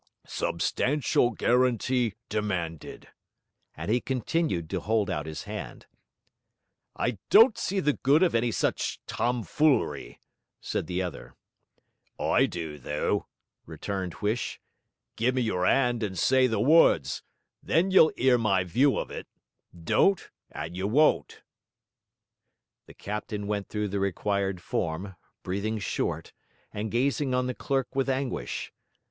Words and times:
'Substantial 0.25 1.29
guarantee 1.29 2.15
demanded.' 2.27 3.09
And 3.77 3.91
he 3.91 4.01
continued 4.01 4.67
to 4.71 4.79
hold 4.79 5.11
out 5.11 5.27
his 5.27 5.43
hand. 5.43 5.85
'I 6.95 7.19
don't 7.29 7.55
see 7.55 7.79
the 7.79 7.93
good 7.93 8.23
of 8.23 8.33
any 8.33 8.51
such 8.51 8.99
tomfoolery,' 9.05 10.19
said 10.59 10.87
the 10.87 11.03
other. 11.03 11.35
'I 12.19 12.47
do, 12.47 12.79
though,' 12.79 13.27
returned 13.67 14.15
Huish. 14.21 14.59
'Gimme 15.17 15.39
your 15.43 15.67
'and 15.67 16.01
and 16.01 16.17
say 16.17 16.47
the 16.47 16.59
words; 16.59 17.21
then 17.61 17.91
you'll 17.91 18.11
'ear 18.17 18.39
my 18.39 18.63
view 18.63 18.97
of 18.97 19.11
it. 19.11 19.27
Don't, 19.79 20.31
and 20.49 20.75
you 20.75 20.87
won't.' 20.87 21.43
The 22.87 22.95
captain 22.95 23.45
went 23.45 23.69
through 23.69 23.89
the 23.89 23.99
required 23.99 24.63
form, 24.63 25.15
breathing 25.43 25.77
short, 25.77 26.33
and 26.73 26.89
gazing 26.89 27.35
on 27.35 27.45
the 27.45 27.53
clerk 27.53 27.93
with 27.95 28.09
anguish. 28.09 28.73